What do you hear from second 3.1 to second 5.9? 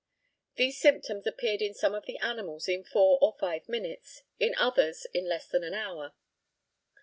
or five minutes; in others in less than an